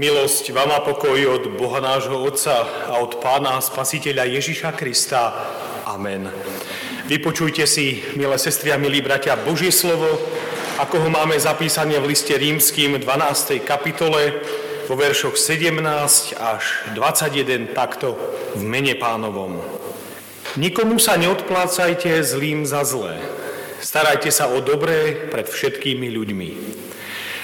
[0.00, 5.28] Milosť vám a pokoj od Boha nášho Otca a od Pána Spasiteľa Ježiša Krista.
[5.84, 6.24] Amen.
[7.04, 10.08] Vypočujte si, milé sestry a milí bratia, Božie slovo,
[10.80, 13.60] ako ho máme zapísané v liste rímským 12.
[13.60, 14.40] kapitole
[14.88, 15.84] vo veršoch 17
[16.32, 16.64] až
[16.96, 18.16] 21 takto
[18.56, 19.60] v mene pánovom.
[20.56, 23.20] Nikomu sa neodplácajte zlým za zlé.
[23.84, 26.48] Starajte sa o dobré pred všetkými ľuďmi.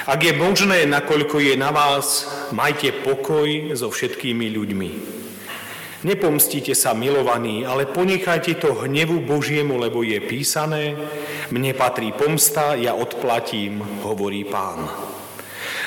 [0.07, 4.91] Ak je možné, nakoľko je na vás, majte pokoj so všetkými ľuďmi.
[6.07, 10.95] Nepomstite sa, milovaní, ale ponechajte to hnevu Božiemu, lebo je písané,
[11.51, 14.87] mne patrí pomsta, ja odplatím, hovorí pán.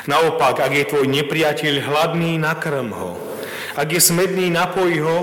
[0.03, 3.15] Naopak, ak je tvoj nepriateľ hladný, nakrm ho.
[3.79, 5.17] Ak je smedný, napoj ho,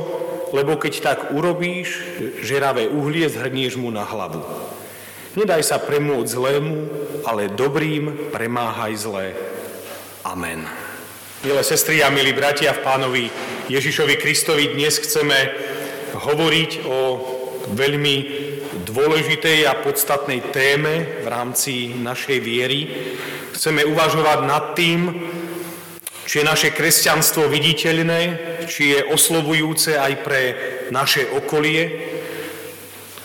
[0.56, 2.00] lebo keď tak urobíš,
[2.40, 4.40] žeravé uhlie zhrnieš mu na hlavu.
[5.36, 6.76] Nedaj sa premôcť zlému,
[7.28, 9.36] ale dobrým premáhaj zlé.
[10.24, 10.64] Amen.
[11.44, 13.24] Milé sestry a milí bratia v pánovi
[13.68, 15.36] Ježišovi Kristovi, dnes chceme
[16.16, 17.00] hovoriť o
[17.68, 18.16] veľmi
[18.88, 22.88] dôležitej a podstatnej téme v rámci našej viery.
[23.52, 25.20] Chceme uvažovať nad tým,
[26.24, 28.20] či je naše kresťanstvo viditeľné,
[28.72, 30.42] či je oslovujúce aj pre
[30.88, 32.15] naše okolie,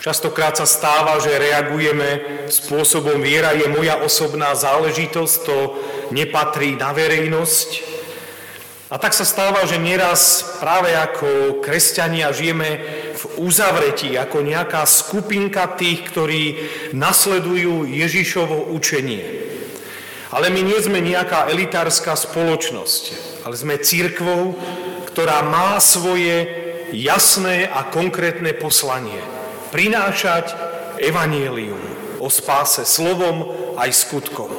[0.02, 5.78] Častokrát sa stáva, že reagujeme spôsobom viera je moja osobná záležitosť, to
[6.10, 7.68] nepatrí na verejnosť.
[8.90, 12.82] A tak sa stáva, že nieraz práve ako kresťania žijeme
[13.14, 16.42] v uzavretí, ako nejaká skupinka tých, ktorí
[16.90, 19.22] nasledujú Ježišovo učenie.
[20.34, 23.02] Ale my nie sme nejaká elitárska spoločnosť,
[23.46, 24.58] ale sme církvou,
[25.14, 26.50] ktorá má svoje
[26.90, 29.41] jasné a konkrétne poslanie
[29.72, 30.52] prinášať
[31.00, 31.80] evanielium
[32.20, 34.52] o spáse slovom aj skutkom.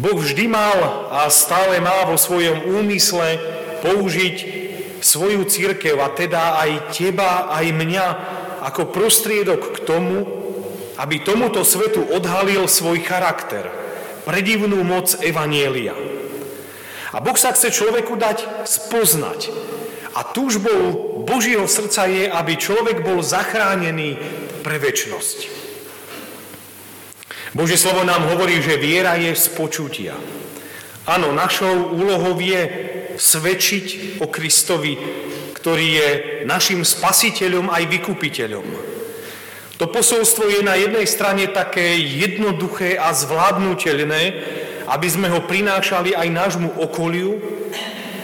[0.00, 3.36] Boh vždy mal a stále má vo svojom úmysle
[3.84, 4.36] použiť
[5.04, 8.06] svoju církev a teda aj teba, aj mňa
[8.64, 10.24] ako prostriedok k tomu,
[10.96, 13.68] aby tomuto svetu odhalil svoj charakter,
[14.24, 15.96] predivnú moc Evanielia.
[17.10, 19.50] A Boh sa chce človeku dať spoznať,
[20.14, 24.18] a túžbou Božieho srdca je, aby človek bol zachránený
[24.66, 25.38] pre väčnosť.
[27.54, 30.14] Božie slovo nám hovorí, že viera je z počutia.
[31.06, 32.62] Áno, našou úlohou je
[33.18, 34.94] svedčiť o Kristovi,
[35.58, 36.08] ktorý je
[36.46, 38.66] našim spasiteľom aj vykupiteľom.
[39.82, 44.22] To posolstvo je na jednej strane také jednoduché a zvládnutelné,
[44.86, 47.40] aby sme ho prinášali aj nášmu okoliu,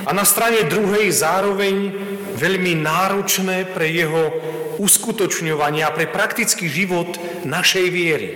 [0.07, 1.91] a na strane druhej zároveň
[2.39, 4.31] veľmi náročné pre jeho
[4.79, 8.29] uskutočňovanie a pre praktický život našej viery.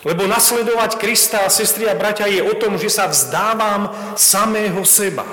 [0.00, 5.28] Lebo nasledovať Krista, sestri a bratia, je o tom, že sa vzdávam samého seba.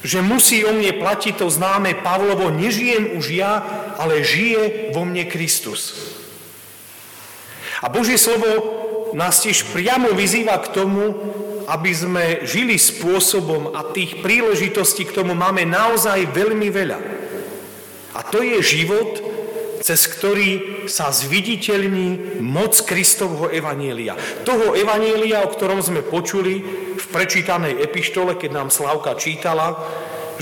[0.00, 3.60] Že musí o mne platiť to známe Pavlovo, nežijem už ja,
[4.00, 5.92] ale žije vo mne Kristus.
[7.84, 8.48] A Božie slovo
[9.12, 11.12] nás tiež priamo vyzýva k tomu,
[11.70, 16.98] aby sme žili spôsobom a tých príležitostí k tomu máme naozaj veľmi veľa.
[18.18, 19.22] A to je život,
[19.78, 24.18] cez ktorý sa zviditeľní moc Kristovho Evanielia.
[24.42, 26.58] Toho Evanielia, o ktorom sme počuli
[26.98, 29.78] v prečítanej epištole, keď nám Slavka čítala,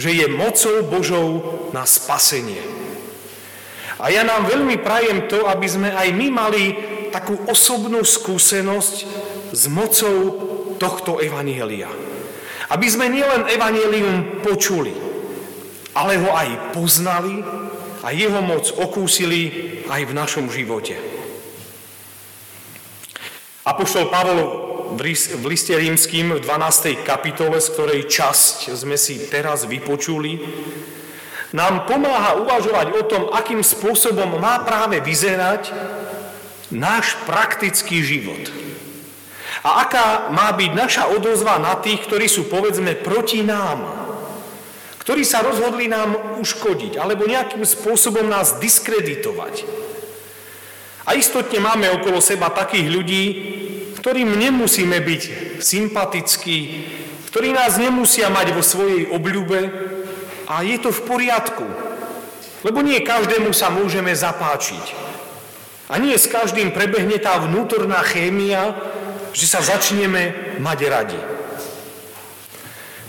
[0.01, 1.29] že je mocou Božou
[1.77, 2.65] na spasenie.
[4.01, 6.65] A ja nám veľmi prajem to, aby sme aj my mali
[7.13, 8.97] takú osobnú skúsenosť
[9.53, 10.48] s mocou
[10.79, 11.91] tohto evanielia.
[12.71, 14.95] Aby sme nielen evanielium počuli,
[15.93, 17.43] ale ho aj poznali
[18.07, 19.41] a jeho moc okúsili
[19.91, 20.95] aj v našom živote.
[23.67, 24.41] Apoštol Pavol
[24.97, 27.05] v liste rímským v 12.
[27.05, 30.41] kapitole, z ktorej časť sme si teraz vypočuli,
[31.53, 35.73] nám pomáha uvažovať o tom, akým spôsobom má práve vyzerať
[36.73, 38.68] náš praktický život.
[39.67, 43.83] A aká má byť naša odozva na tých, ktorí sú povedzme proti nám,
[45.03, 49.65] ktorí sa rozhodli nám uškodiť alebo nejakým spôsobom nás diskreditovať.
[51.09, 53.25] A istotne máme okolo seba takých ľudí,
[53.97, 55.23] ktorým nemusíme byť
[55.65, 56.59] sympatickí,
[57.33, 59.61] ktorí nás nemusia mať vo svojej obľúbe
[60.49, 61.67] a je to v poriadku.
[62.63, 65.09] Lebo nie každému sa môžeme zapáčiť.
[65.89, 68.77] A nie s každým prebehne tá vnútorná chémia,
[69.33, 71.21] že sa začneme mať radi.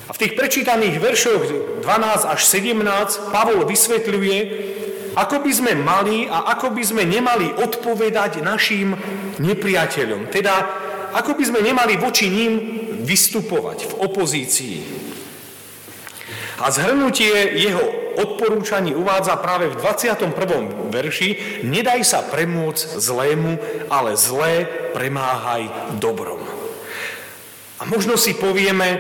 [0.09, 1.41] A v tých prečítaných veršoch
[1.85, 4.37] 12 až 17 Pavol vysvetľuje,
[5.13, 8.97] ako by sme mali a ako by sme nemali odpovedať našim
[9.37, 10.33] nepriateľom.
[10.33, 10.65] Teda,
[11.13, 12.53] ako by sme nemali voči ním
[13.05, 14.77] vystupovať v opozícii.
[16.59, 17.81] A zhrnutie jeho
[18.19, 20.91] odporúčaní uvádza práve v 21.
[20.91, 23.53] verši Nedaj sa premôcť zlému,
[23.87, 26.43] ale zlé premáhaj dobrom.
[27.79, 28.99] A možno si povieme,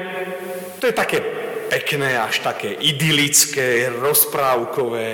[0.79, 1.19] to je také
[1.67, 5.09] pekné, až také idylické, rozprávkové,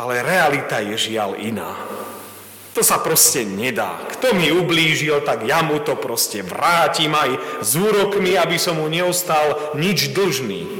[0.00, 1.76] ale realita je žiaľ iná.
[2.72, 4.06] To sa proste nedá.
[4.06, 8.86] Kto mi ublížil, tak ja mu to proste vrátim aj s úrokmi, aby som mu
[8.86, 10.77] neostal nič dlžný.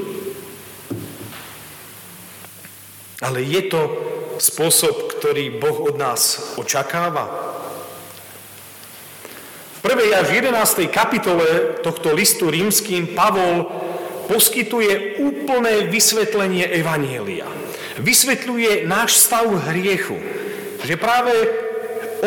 [3.28, 3.80] Ale je to
[4.40, 7.28] spôsob, ktorý Boh od nás očakáva.
[9.78, 10.16] V 1.
[10.16, 10.88] až 11.
[10.88, 13.68] kapitole tohto listu rímským Pavol
[14.32, 17.44] poskytuje úplné vysvetlenie Evanielia.
[18.00, 20.16] Vysvetľuje náš stav hriechu,
[20.88, 21.36] že práve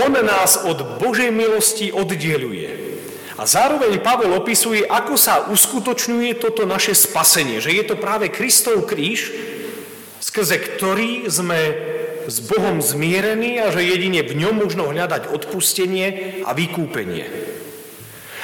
[0.06, 2.78] on nás od Božej milosti oddieluje.
[3.42, 8.86] A zároveň Pavol opisuje, ako sa uskutočňuje toto naše spasenie, že je to práve Kristov
[8.86, 9.51] kríž,
[10.32, 11.60] skrze ktorý sme
[12.24, 17.28] s Bohom zmierení a že jedine v ňom možno hľadať odpustenie a vykúpenie.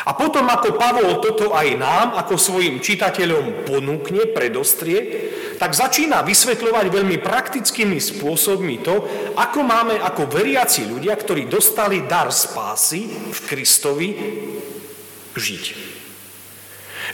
[0.04, 6.92] A potom, ako Pavol toto aj nám, ako svojim čitateľom ponúkne, predostrie, tak začína vysvetľovať
[6.92, 9.08] veľmi praktickými spôsobmi to,
[9.40, 14.10] ako máme ako veriaci ľudia, ktorí dostali dar spásy v Kristovi,
[15.40, 15.97] žiť.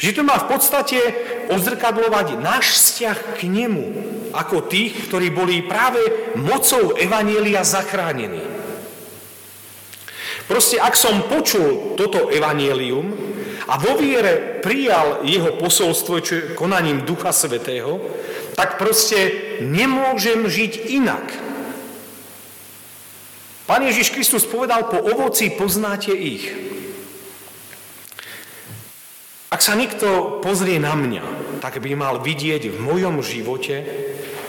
[0.01, 1.00] Že to má v podstate
[1.54, 3.88] odzrkadlovať náš vzťah k nemu,
[4.34, 6.01] ako tých, ktorí boli práve
[6.40, 8.42] mocou Evanielia zachránení.
[10.50, 13.16] Proste, ak som počul toto Evanielium
[13.63, 18.01] a vo viere prijal jeho posolstvo, čo je konaním Ducha Svetého,
[18.54, 19.31] tak proste
[19.63, 21.25] nemôžem žiť inak.
[23.63, 26.51] Pán Ježiš Kristus povedal, po ovoci poznáte ich.
[29.54, 33.86] Ak sa niekto pozrie na mňa, tak by mal vidieť v mojom živote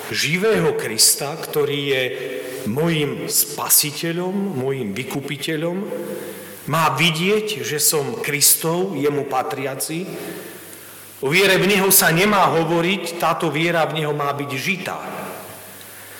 [0.09, 2.03] živého Krista, ktorý je
[2.73, 5.77] mojim spasiteľom, mojim vykupiteľom.
[6.73, 10.09] Má vidieť, že som Kristov, jemu patriaci,
[11.25, 15.01] O viere v Neho sa nemá hovoriť, táto viera v Neho má byť žitá.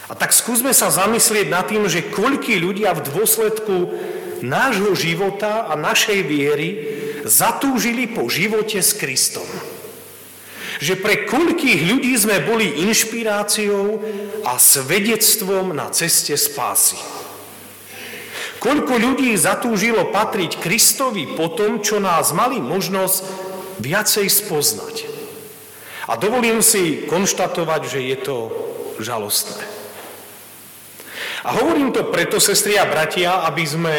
[0.09, 3.77] A tak skúsme sa zamyslieť nad tým, že koľkí ľudia v dôsledku
[4.41, 6.69] nášho života a našej viery
[7.25, 9.49] zatúžili po živote s Kristom.
[10.79, 14.05] Že pre koľkých ľudí sme boli inšpiráciou
[14.44, 17.00] a svedectvom na ceste spásy.
[18.61, 23.25] Koľko ľudí zatúžilo patriť Kristovi po tom, čo nás mali možnosť
[23.81, 25.05] viacej spoznať.
[26.09, 28.37] A dovolím si konštatovať, že je to
[29.00, 29.65] žalostné.
[31.44, 33.94] A hovorím to preto, sestri a bratia, aby sme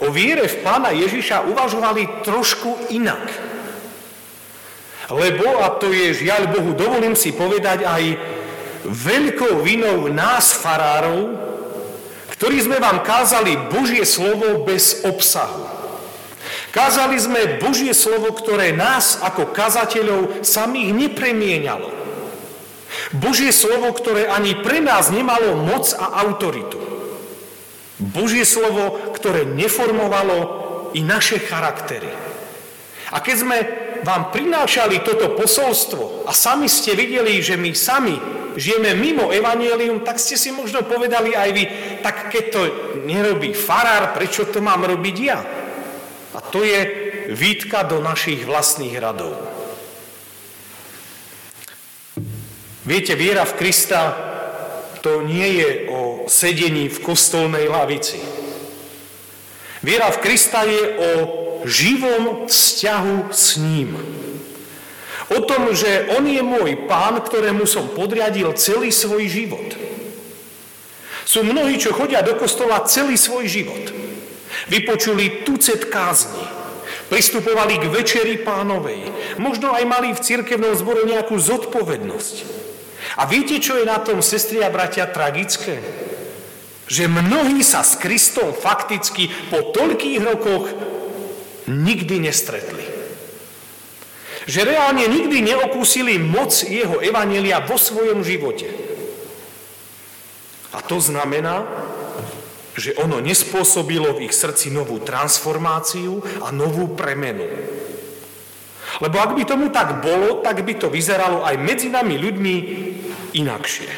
[0.00, 3.20] o viere v Pána Ježiša uvažovali trošku inak.
[5.10, 8.14] Lebo, a to je žiaľ Bohu, dovolím si povedať aj
[8.86, 11.36] veľkou vinou nás, farárov,
[12.38, 15.68] ktorí sme vám kázali Božie slovo bez obsahu.
[16.72, 21.92] Kázali sme Božie slovo, ktoré nás ako kazateľov samých nepremienalo.
[23.12, 26.79] Božie slovo, ktoré ani pre nás nemalo moc a autoritu.
[28.00, 30.38] Božie slovo, ktoré neformovalo
[30.96, 32.08] i naše charaktery.
[33.10, 33.58] A keď sme
[34.00, 38.16] vám prinášali toto posolstvo a sami ste videli, že my sami
[38.56, 41.64] žijeme mimo evanielium, tak ste si možno povedali aj vy,
[42.00, 42.62] tak keď to
[43.04, 45.38] nerobí farár, prečo to mám robiť ja?
[46.34, 46.80] A to je
[47.34, 49.34] výtka do našich vlastných radov.
[52.80, 54.29] Viete, viera v Krista
[55.00, 58.20] to nie je o sedení v kostolnej lavici.
[59.80, 61.10] Viera v Krista je o
[61.64, 63.96] živom vzťahu s ním.
[65.30, 69.78] O tom, že on je môj pán, ktorému som podriadil celý svoj život.
[71.24, 73.94] Sú mnohí, čo chodia do kostola celý svoj život.
[74.66, 76.42] Vypočuli tucet kázni,
[77.06, 82.34] pristupovali k večeri pánovej, možno aj mali v cirkevnom zbore nejakú zodpovednosť.
[83.18, 85.82] A viete, čo je na tom, sestri a bratia, tragické?
[86.86, 90.70] Že mnohí sa s Kristom fakticky po toľkých rokoch
[91.70, 92.82] nikdy nestretli.
[94.50, 98.66] Že reálne nikdy neokúsili moc jeho evanelia vo svojom živote.
[100.70, 101.66] A to znamená,
[102.78, 107.46] že ono nespôsobilo v ich srdci novú transformáciu a novú premenu.
[109.00, 112.54] Lebo ak by tomu tak bolo, tak by to vyzeralo aj medzi nami ľuďmi
[113.32, 113.90] inakšie.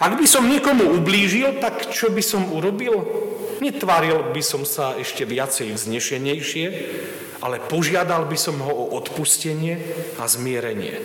[0.00, 3.04] Ak by som niekomu ublížil, tak čo by som urobil?
[3.60, 6.66] Netváril by som sa ešte viacej vznešenejšie,
[7.40, 9.80] ale požiadal by som ho o odpustenie
[10.20, 11.00] a zmierenie.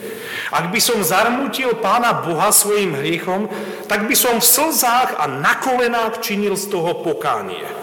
[0.51, 3.48] Ak by som zarmutil Pána Boha svojim hriechom,
[3.88, 7.81] tak by som v slzách a na kolenách činil z toho pokánie.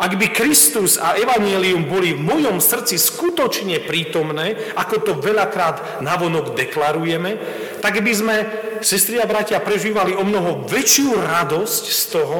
[0.00, 6.56] Ak by Kristus a Evangelium boli v mojom srdci skutočne prítomné, ako to veľakrát navonok
[6.56, 7.36] deklarujeme,
[7.84, 8.36] tak by sme,
[8.80, 12.38] sestri a bratia, prežívali o mnoho väčšiu radosť z toho,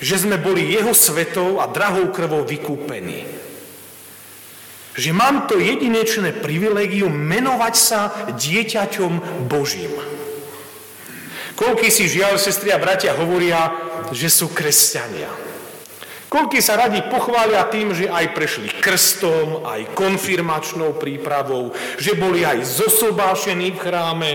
[0.00, 3.28] že sme boli jeho svetou a drahou krvou vykúpení.
[4.96, 8.00] Že mám to jedinečné privilegium menovať sa
[8.32, 9.92] dieťaťom Božím.
[11.60, 13.68] Koľky si žiaľ, sestri a bratia, hovoria,
[14.16, 15.47] že sú kresťania.
[16.28, 22.68] Koľky sa radi pochvália tým, že aj prešli krstom, aj konfirmačnou prípravou, že boli aj
[22.68, 24.32] zosobášení v chráme,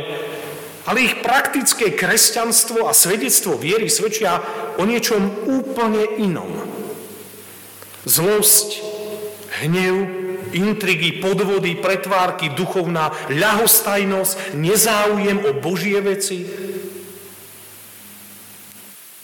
[0.89, 4.41] ale ich praktické kresťanstvo a svedectvo viery svedčia
[4.81, 6.49] o niečom úplne inom.
[8.09, 8.81] Zlosť,
[9.61, 9.95] hnev,
[10.49, 16.41] intrigy, podvody, pretvárky, duchovná ľahostajnosť, nezáujem o Božie veci.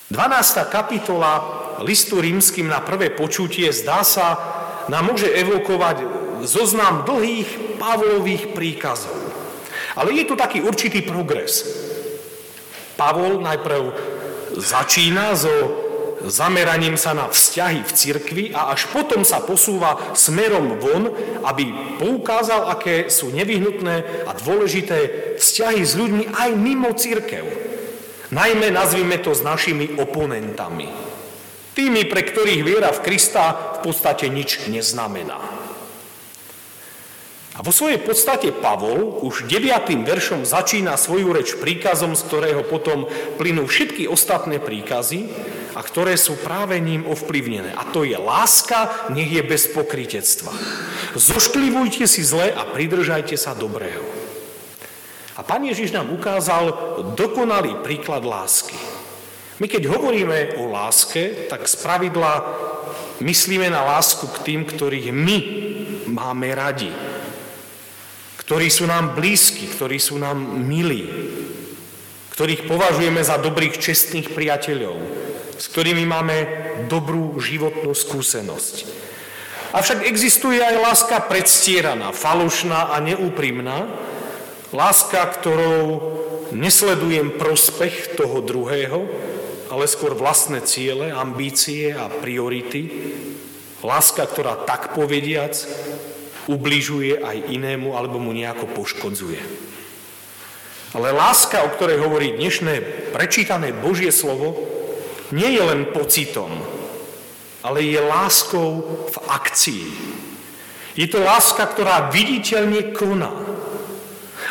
[0.10, 0.74] 12.
[0.74, 4.38] kapitola listu rímským na prvé počutie zdá sa,
[4.90, 6.02] nám môže evokovať
[6.44, 9.16] zoznam dlhých Pavlových príkazov.
[9.96, 11.64] Ale je tu taký určitý progres.
[13.00, 13.96] Pavol najprv
[14.60, 15.52] začína so
[16.26, 21.08] zameraním sa na vzťahy v cirkvi a až potom sa posúva smerom von,
[21.48, 24.98] aby poukázal, aké sú nevyhnutné a dôležité
[25.40, 27.48] vzťahy s ľuďmi aj mimo cirkev.
[28.36, 31.09] Najmä nazvime to s našimi oponentami.
[31.78, 35.38] Tými, pre ktorých viera v Krista v podstate nič neznamená.
[37.60, 39.92] A vo svojej podstate Pavol už 9.
[40.08, 43.04] veršom začína svoju reč príkazom, z ktorého potom
[43.36, 45.28] plynú všetky ostatné príkazy
[45.76, 47.76] a ktoré sú práve ním ovplyvnené.
[47.76, 50.56] A to je láska, nech je bez pokritectva.
[51.20, 54.08] Zošklivujte si zle a pridržajte sa dobrého.
[55.36, 56.72] A Pán Ježiš nám ukázal
[57.20, 58.80] dokonalý príklad lásky.
[59.60, 62.48] My keď hovoríme o láske, tak z pravidla
[63.20, 65.38] myslíme na lásku k tým, ktorých my
[66.08, 66.88] máme radi,
[68.40, 71.12] ktorí sú nám blízki, ktorí sú nám milí,
[72.40, 74.96] ktorých považujeme za dobrých, čestných priateľov,
[75.60, 76.38] s ktorými máme
[76.88, 78.88] dobrú životnú skúsenosť.
[79.76, 83.92] Avšak existuje aj láska predstieraná, falošná a neúprimná,
[84.72, 86.16] láska, ktorou
[86.56, 89.06] nesledujem prospech toho druhého,
[89.70, 92.90] ale skôr vlastné ciele, ambície a priority.
[93.86, 95.56] Láska, ktorá tak povediac
[96.50, 99.40] ubližuje aj inému alebo mu nejako poškodzuje.
[100.98, 102.82] Ale láska, o ktorej hovorí dnešné
[103.14, 104.58] prečítané Božie slovo,
[105.30, 106.50] nie je len pocitom,
[107.62, 108.82] ale je láskou
[109.14, 109.86] v akcii.
[110.98, 113.30] Je to láska, ktorá viditeľne koná.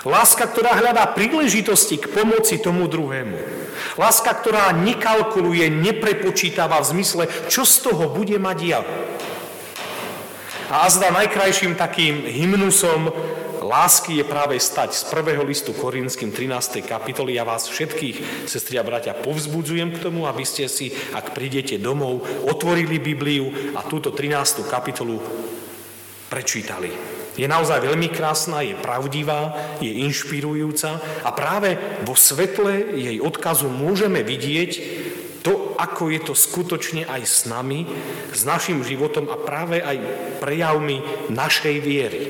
[0.06, 3.67] Láska, ktorá hľadá príležitosti k pomoci tomu druhému.
[3.96, 8.80] Láska, ktorá nekalkuluje, neprepočítava v zmysle, čo z toho bude mať ja.
[10.68, 13.08] A azda najkrajším takým hymnusom
[13.68, 16.84] lásky je práve stať z prvého listu Korinským 13.
[16.84, 17.36] kapitoly.
[17.36, 22.24] Ja vás všetkých, sestri a bratia, povzbudzujem k tomu, aby ste si, ak prídete domov,
[22.48, 24.64] otvorili Bibliu a túto 13.
[24.68, 25.20] kapitolu
[26.28, 27.17] prečítali.
[27.38, 34.26] Je naozaj veľmi krásna, je pravdivá, je inšpirujúca a práve vo svetle jej odkazu môžeme
[34.26, 34.70] vidieť
[35.46, 37.86] to, ako je to skutočne aj s nami,
[38.34, 39.96] s našim životom a práve aj
[40.42, 42.22] prejavmi našej viery.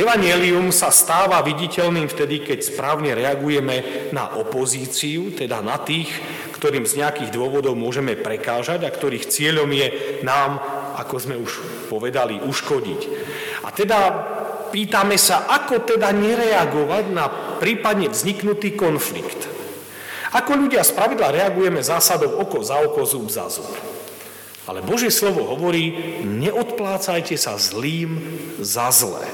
[0.00, 6.08] Evangelium sa stáva viditeľným vtedy, keď správne reagujeme na opozíciu, teda na tých,
[6.56, 9.88] ktorým z nejakých dôvodov môžeme prekážať a ktorých cieľom je
[10.24, 11.52] nám ako sme už
[11.88, 13.00] povedali, uškodiť.
[13.64, 13.98] A teda
[14.70, 17.26] pýtame sa, ako teda nereagovať na
[17.58, 19.48] prípadne vzniknutý konflikt.
[20.30, 23.66] Ako ľudia z pravidla reagujeme zásadou oko za oko, zub za zub.
[24.70, 28.22] Ale Božie slovo hovorí, neodplácajte sa zlým
[28.62, 29.26] za zlé.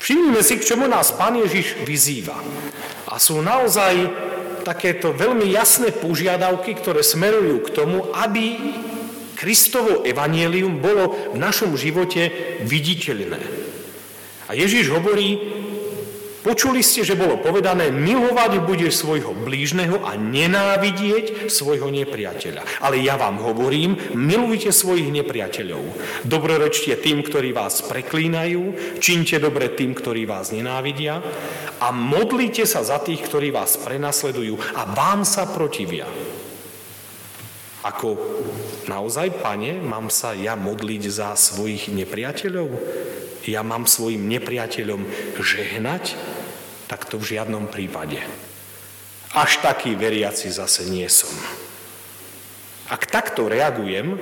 [0.00, 2.40] Všimnime si, k čomu nás Pán Ježiš vyzýva.
[3.12, 4.08] A sú naozaj
[4.64, 8.56] takéto veľmi jasné požiadavky, ktoré smerujú k tomu, aby
[9.40, 12.28] Kristovo evanielium bolo v našom živote
[12.60, 13.40] viditeľné.
[14.46, 15.40] A Ježiš hovorí,
[16.44, 22.84] počuli ste, že bolo povedané, milovať budeš svojho blížneho a nenávidieť svojho nepriateľa.
[22.84, 25.88] Ale ja vám hovorím, milujte svojich nepriateľov.
[26.28, 31.24] Dobrorečte tým, ktorí vás preklínajú, činte dobre tým, ktorí vás nenávidia
[31.80, 36.04] a modlite sa za tých, ktorí vás prenasledujú a vám sa protivia.
[37.80, 38.08] Ako
[38.90, 42.74] naozaj, pane, mám sa ja modliť za svojich nepriateľov?
[43.46, 45.06] Ja mám svojim nepriateľom
[45.38, 46.18] žehnať?
[46.90, 48.18] Tak to v žiadnom prípade.
[49.30, 51.30] Až taký veriaci zase nie som.
[52.90, 54.18] Ak takto reagujem,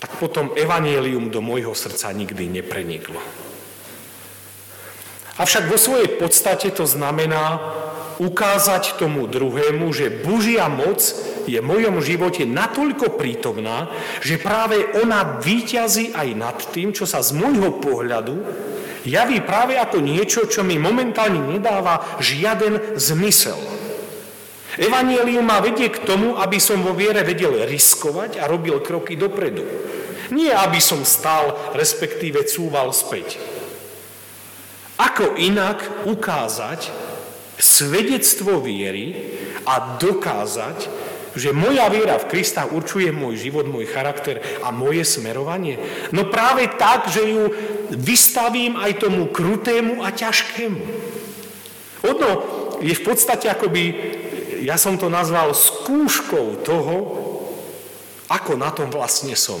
[0.00, 3.16] tak potom evanielium do môjho srdca nikdy nepreniklo.
[5.40, 7.56] Avšak vo svojej podstate to znamená
[8.20, 11.00] ukázať tomu druhému, že Božia moc
[11.46, 13.88] je v mojom živote natoľko prítomná,
[14.20, 18.36] že práve ona výťazí aj nad tým, čo sa z môjho pohľadu
[19.04, 23.56] javí práve ako niečo, čo mi momentálne nedáva žiaden zmysel.
[24.80, 29.66] Evangelium ma vedie k tomu, aby som vo viere vedel riskovať a robil kroky dopredu.
[30.30, 33.42] Nie, aby som stál, respektíve cúval späť.
[34.94, 36.92] Ako inak ukázať
[37.58, 39.34] svedectvo viery
[39.66, 40.86] a dokázať,
[41.38, 45.78] že moja viera v Krista určuje môj život, môj charakter a moje smerovanie?
[46.10, 47.50] No práve tak, že ju
[47.94, 50.82] vystavím aj tomu krutému a ťažkému.
[52.06, 52.30] Ono
[52.80, 53.84] je v podstate akoby,
[54.64, 56.96] ja som to nazval skúškou toho,
[58.30, 59.58] ako na tom vlastne som.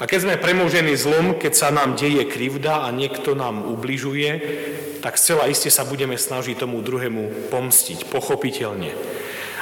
[0.00, 4.30] A keď sme premožení zlom, keď sa nám deje krivda a niekto nám ubližuje,
[5.04, 8.92] tak zcela iste sa budeme snažiť tomu druhému pomstiť, pochopiteľne.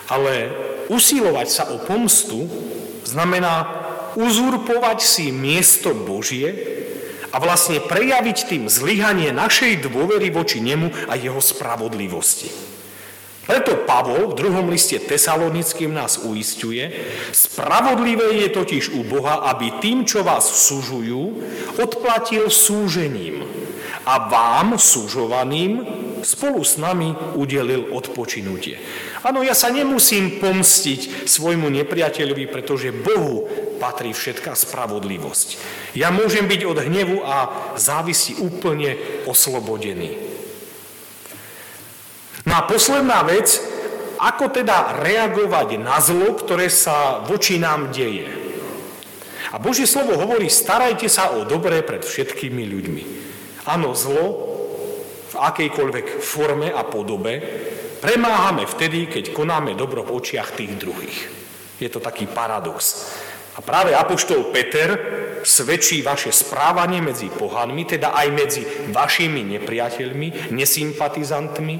[0.08, 0.52] Ale
[0.88, 2.48] usilovať sa o pomstu
[3.04, 3.68] znamená
[4.16, 6.50] uzurpovať si miesto Božie
[7.28, 12.48] a vlastne prejaviť tým zlyhanie našej dôvery voči nemu a jeho spravodlivosti.
[13.48, 16.84] Preto Pavol v druhom liste tesalonickým nás uistuje,
[17.32, 21.40] spravodlivé je totiž u Boha, aby tým, čo vás súžujú,
[21.80, 23.48] odplatil súžením
[24.04, 25.80] a vám, súžovaným,
[26.22, 28.78] spolu s nami udelil odpočinutie.
[29.26, 33.46] Áno, ja sa nemusím pomstiť svojmu nepriateľovi, pretože Bohu
[33.82, 35.48] patrí všetká spravodlivosť.
[35.94, 37.36] Ja môžem byť od hnevu a
[37.78, 38.96] závisí úplne
[39.26, 40.18] oslobodený.
[42.48, 43.60] No a posledná vec,
[44.18, 48.26] ako teda reagovať na zlo, ktoré sa voči nám deje.
[49.52, 53.04] A Božie slovo hovorí, starajte sa o dobré pred všetkými ľuďmi.
[53.68, 54.47] Áno, zlo
[55.28, 57.32] v akejkoľvek forme a podobe
[57.98, 61.18] premáhame vtedy, keď konáme dobro v očiach tých druhých.
[61.78, 63.10] Je to taký paradox.
[63.58, 64.94] A práve Apoštol Peter
[65.42, 68.62] svedčí vaše správanie medzi pohanmi, teda aj medzi
[68.94, 71.76] vašimi nepriateľmi, nesympatizantmi,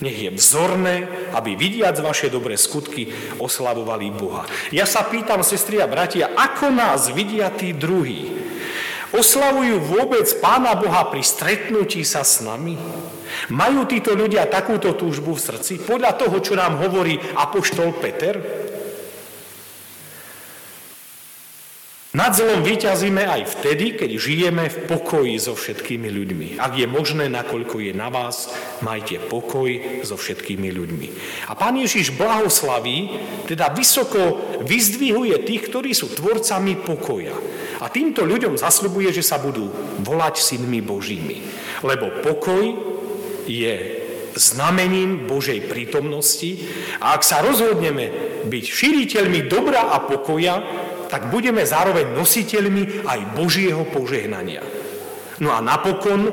[0.00, 4.48] nech je vzorné, aby vidiac vaše dobré skutky oslavovali Boha.
[4.72, 8.39] Ja sa pýtam, sestri a bratia, ako nás vidia tí druhí?
[9.10, 12.78] Oslavujú vôbec Pána Boha pri stretnutí sa s nami?
[13.50, 15.82] Majú títo ľudia takúto túžbu v srdci?
[15.82, 18.38] Podľa toho, čo nám hovorí Apoštol Peter?
[22.10, 26.48] Nad zlom vyťazíme aj vtedy, keď žijeme v pokoji so všetkými ľuďmi.
[26.58, 28.50] Ak je možné, nakoľko je na vás,
[28.82, 31.08] majte pokoj so všetkými ľuďmi.
[31.46, 33.14] A pán Ježiš blahoslaví,
[33.46, 37.34] teda vysoko vyzdvihuje tých, ktorí sú tvorcami pokoja.
[37.80, 39.72] A týmto ľuďom zasľubuje, že sa budú
[40.04, 41.38] volať synmi Božími.
[41.80, 42.64] Lebo pokoj
[43.48, 43.74] je
[44.36, 46.68] znamením Božej prítomnosti
[47.02, 48.12] a ak sa rozhodneme
[48.46, 50.62] byť širiteľmi dobra a pokoja,
[51.10, 54.62] tak budeme zároveň nositeľmi aj Božieho požehnania.
[55.42, 56.30] No a napokon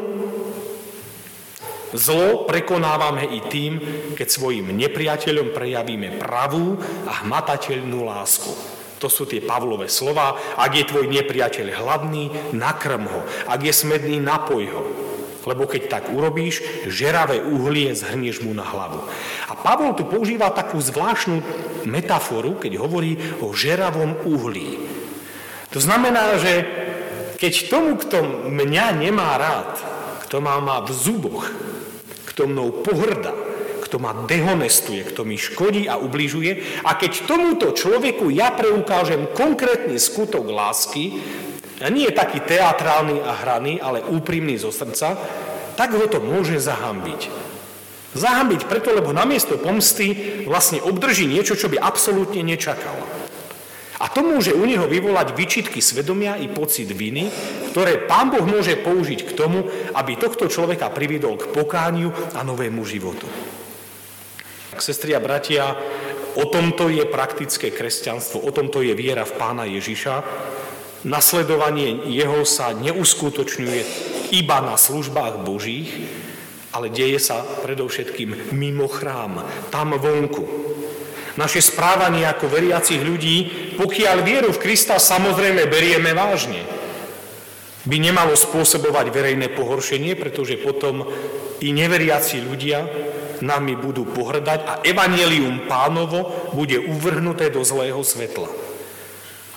[1.95, 3.79] zlo prekonávame i tým,
[4.13, 8.76] keď svojim nepriateľom prejavíme pravú a hmatateľnú lásku.
[8.97, 10.37] To sú tie Pavlové slova.
[10.57, 13.21] Ak je tvoj nepriateľ hladný, nakrm ho.
[13.45, 14.83] Ak je smedný, napoj ho
[15.47, 16.59] lebo keď tak urobíš,
[16.91, 18.99] žeravé uhlie zhrnieš mu na hlavu.
[19.47, 21.39] A Pavol tu používa takú zvláštnu
[21.87, 24.75] metaforu, keď hovorí o žeravom uhlí.
[25.71, 26.67] To znamená, že
[27.39, 29.71] keď tomu, kto mňa nemá rád,
[30.27, 31.47] kto ma má v zuboch,
[32.27, 33.31] kto mnou pohrda,
[33.87, 36.83] kto ma dehonestuje, kto mi škodí a ubližuje.
[36.83, 41.23] A keď tomuto človeku ja preukážem konkrétny skutok lásky,
[41.77, 45.13] a nie je taký teatrálny a hraný, ale úprimný zo srdca,
[45.77, 47.29] tak ho to môže zahambiť.
[48.17, 52.97] Zahambiť preto, lebo namiesto pomsty vlastne obdrží niečo, čo by absolútne nečakal.
[53.97, 57.29] A to môže u neho vyvolať vyčitky svedomia i pocit viny,
[57.73, 62.85] ktoré pán Boh môže použiť k tomu, aby tohto človeka priviedol k pokániu a novému
[62.85, 63.25] životu.
[64.77, 65.73] Tak, sestri a bratia,
[66.37, 70.21] o tomto je praktické kresťanstvo, o tomto je viera v pána Ježiša,
[71.01, 73.81] Nasledovanie jeho sa neuskutočňuje
[74.37, 75.89] iba na službách Božích,
[76.77, 79.41] ale deje sa predovšetkým mimo chrám,
[79.73, 80.45] tam vonku.
[81.41, 83.37] naše správanie ako veriacich ľudí,
[83.81, 86.61] pokiaľ vieru v Krista samozrejme berieme vážne,
[87.81, 91.09] by nemalo spôsobovať verejné pohoršenie, pretože potom
[91.65, 93.06] i neveriaci ľudia
[93.41, 98.49] nami budú pohrdať a evanelium pánovo bude uvrhnuté do zlého svetla.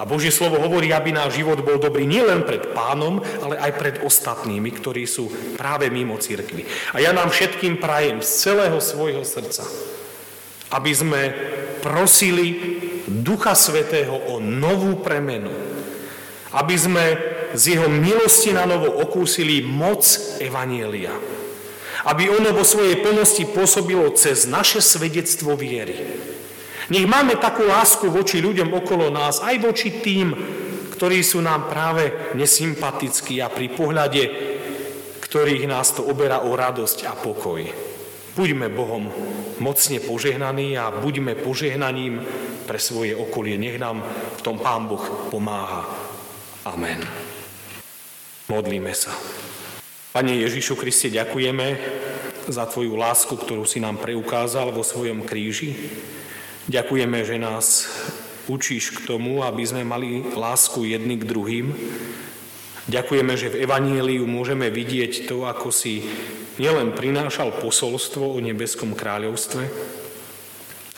[0.01, 3.97] A Božie slovo hovorí, aby náš život bol dobrý nielen pred pánom, ale aj pred
[4.01, 5.29] ostatnými, ktorí sú
[5.61, 6.65] práve mimo cirkvi.
[6.97, 9.61] A ja nám všetkým prajem z celého svojho srdca,
[10.73, 11.23] aby sme
[11.85, 15.53] prosili Ducha Svetého o novú premenu.
[16.57, 17.05] Aby sme
[17.53, 20.03] z jeho milosti na novo okúsili moc
[20.41, 21.13] Evanielia.
[22.11, 25.95] Aby ono vo svojej plnosti pôsobilo cez naše svedectvo viery
[26.91, 30.35] nech máme takú lásku voči ľuďom okolo nás, aj voči tým,
[30.99, 34.23] ktorí sú nám práve nesympatickí a pri pohľade
[35.31, 37.63] ktorých nás to oberá o radosť a pokoj.
[38.35, 39.07] Buďme Bohom
[39.63, 42.27] mocne požehnaní a buďme požehnaním
[42.67, 43.55] pre svoje okolie.
[43.55, 45.87] Nech nám v tom Pán Boh pomáha.
[46.67, 47.07] Amen.
[48.51, 49.15] Modlíme sa.
[50.11, 51.79] Pane Ježišu Kriste, ďakujeme
[52.51, 55.71] za Tvoju lásku, ktorú si nám preukázal vo svojom kríži.
[56.67, 57.87] Ďakujeme, že nás
[58.51, 61.71] učíš k tomu, aby sme mali lásku jedni k druhým.
[62.91, 66.03] Ďakujeme, že v Evaníliu môžeme vidieť to, ako si
[66.59, 69.63] nielen prinášal posolstvo o nebeskom kráľovstve,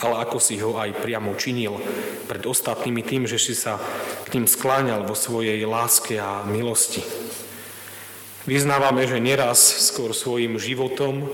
[0.08, 1.76] ale ako si ho aj priamo činil
[2.32, 3.76] pred ostatnými tým, že si sa
[4.24, 7.21] k ním skláňal vo svojej láske a milosti.
[8.42, 11.30] Vyznávame, že neraz skôr svojim životom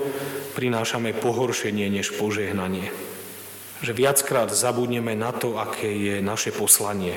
[0.53, 2.92] prinášame pohoršenie než požehnanie
[3.83, 7.14] že viackrát zabudneme na to, aké je naše poslanie.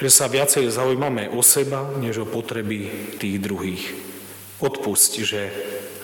[0.00, 3.84] Že sa viacej zaujímame o seba, než o potreby tých druhých.
[4.58, 5.52] Odpusť, že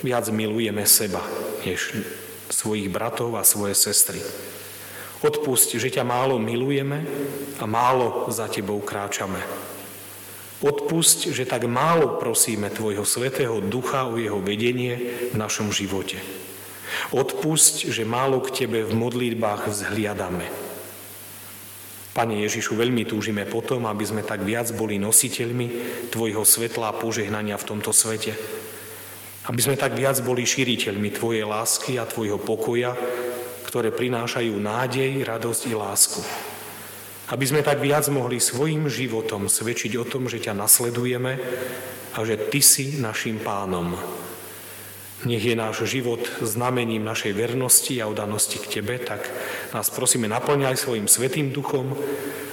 [0.05, 1.25] viac milujeme seba,
[1.65, 1.97] než
[2.53, 4.21] svojich bratov a svoje sestry.
[5.25, 7.05] Odpusť, že ťa málo milujeme
[7.61, 9.41] a málo za tebou kráčame.
[10.61, 14.93] Odpusť, že tak málo prosíme Tvojho Svetého Ducha o jeho vedenie
[15.33, 16.21] v našom živote.
[17.17, 20.45] Odpusť, že málo k Tebe v modlitbách vzhliadame.
[22.13, 25.67] Pane Ježišu, veľmi túžime potom, aby sme tak viac boli nositeľmi
[26.13, 28.37] Tvojho svetla a požehnania v tomto svete.
[29.49, 32.93] Aby sme tak viac boli šíriteľmi Tvojej lásky a Tvojho pokoja,
[33.65, 36.50] ktoré prinášajú nádej, radosť i lásku.
[37.31, 41.39] Aby sme tak viac mohli svojim životom svedčiť o tom, že ťa nasledujeme
[42.15, 43.95] a že Ty si našim pánom.
[45.21, 49.29] Nech je náš život znamením našej vernosti a odanosti k Tebe, tak
[49.71, 51.93] nás prosíme naplňaj svojim svetým duchom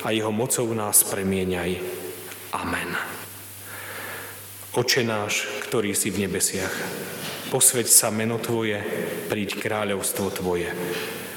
[0.03, 1.79] a jeho mocou nás premieňaj.
[2.53, 2.91] Amen.
[4.77, 6.75] Oče náš, ktorý si v nebesiach,
[7.49, 8.83] posveď sa meno Tvoje,
[9.25, 10.69] príď kráľovstvo Tvoje.